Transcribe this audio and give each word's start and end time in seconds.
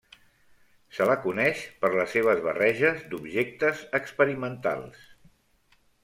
Se 0.99 1.05
la 1.09 1.17
coneix 1.25 1.59
per 1.83 1.91
les 1.95 2.15
seves 2.17 2.41
barreges 2.47 3.03
d'objectes 3.11 3.83
experimentals. 3.99 5.05